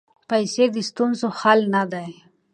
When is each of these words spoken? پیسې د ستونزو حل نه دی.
پیسې 0.29 0.65
د 0.75 0.77
ستونزو 0.89 1.27
حل 1.39 1.59
نه 1.73 1.83
دی. 1.91 2.09